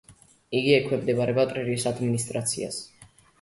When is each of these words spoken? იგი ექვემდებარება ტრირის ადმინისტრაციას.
იგი 0.59 0.71
ექვემდებარება 0.77 1.45
ტრირის 1.51 1.85
ადმინისტრაციას. 1.93 2.81